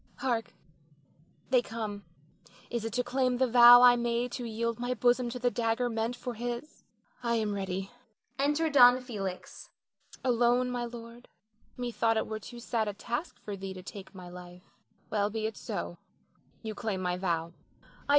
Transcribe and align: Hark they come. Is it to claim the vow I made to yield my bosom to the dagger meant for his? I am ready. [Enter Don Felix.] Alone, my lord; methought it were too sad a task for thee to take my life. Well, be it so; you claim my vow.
Hark 0.15 0.55
they 1.51 1.61
come. 1.61 2.05
Is 2.71 2.83
it 2.85 2.93
to 2.93 3.03
claim 3.03 3.37
the 3.37 3.45
vow 3.45 3.83
I 3.83 3.95
made 3.95 4.31
to 4.31 4.45
yield 4.49 4.79
my 4.79 4.95
bosom 4.95 5.29
to 5.29 5.37
the 5.37 5.51
dagger 5.51 5.89
meant 5.91 6.15
for 6.15 6.33
his? 6.33 6.83
I 7.21 7.35
am 7.35 7.53
ready. 7.53 7.91
[Enter 8.39 8.67
Don 8.71 8.99
Felix.] 8.99 9.69
Alone, 10.23 10.71
my 10.71 10.85
lord; 10.85 11.27
methought 11.77 12.17
it 12.17 12.25
were 12.25 12.39
too 12.39 12.59
sad 12.59 12.87
a 12.87 12.93
task 12.93 13.37
for 13.41 13.55
thee 13.55 13.75
to 13.75 13.83
take 13.83 14.15
my 14.15 14.27
life. 14.27 14.63
Well, 15.11 15.29
be 15.29 15.45
it 15.45 15.55
so; 15.55 15.99
you 16.63 16.73
claim 16.73 16.99
my 16.99 17.15
vow. 17.17 17.53